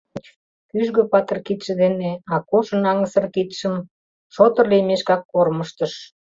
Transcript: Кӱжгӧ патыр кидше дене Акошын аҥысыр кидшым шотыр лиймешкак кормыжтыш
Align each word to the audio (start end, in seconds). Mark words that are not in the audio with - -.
Кӱжгӧ 0.69 1.03
патыр 1.11 1.37
кидше 1.45 1.73
дене 1.83 2.11
Акошын 2.35 2.81
аҥысыр 2.91 3.25
кидшым 3.35 3.75
шотыр 4.33 4.65
лиймешкак 4.71 5.21
кормыжтыш 5.31 5.93